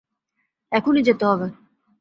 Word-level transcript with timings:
এখনি 0.71 1.01
যেতে 1.01 1.23
হবে। 1.25 1.47